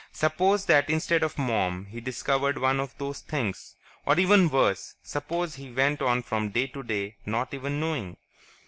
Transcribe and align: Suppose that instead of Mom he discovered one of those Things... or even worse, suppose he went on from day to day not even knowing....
Suppose 0.13 0.65
that 0.65 0.89
instead 0.89 1.21
of 1.21 1.37
Mom 1.37 1.85
he 1.85 2.01
discovered 2.01 2.57
one 2.57 2.79
of 2.79 2.97
those 2.97 3.19
Things... 3.19 3.75
or 4.03 4.19
even 4.19 4.49
worse, 4.49 4.95
suppose 5.03 5.53
he 5.57 5.69
went 5.71 6.01
on 6.01 6.23
from 6.23 6.49
day 6.49 6.65
to 6.65 6.81
day 6.81 7.17
not 7.23 7.53
even 7.53 7.79
knowing.... 7.79 8.17